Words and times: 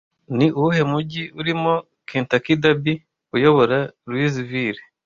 Ni 0.37 0.47
uwuhe 0.57 0.81
mujyi 0.91 1.23
urimo 1.39 1.73
Kentucky 2.09 2.53
Derby 2.61 2.93
uyobora 3.35 3.77
Louisville 4.07 4.81